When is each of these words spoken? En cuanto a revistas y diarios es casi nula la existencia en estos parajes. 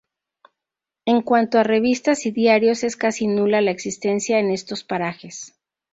En 1.05 1.21
cuanto 1.21 1.59
a 1.59 1.63
revistas 1.63 2.25
y 2.25 2.31
diarios 2.31 2.83
es 2.83 2.95
casi 2.95 3.27
nula 3.27 3.61
la 3.61 3.69
existencia 3.69 4.39
en 4.39 4.49
estos 4.49 4.83
parajes. 4.83 5.53